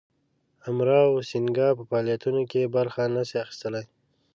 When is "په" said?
1.77-1.83